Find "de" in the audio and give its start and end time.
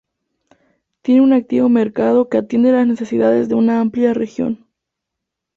3.49-3.53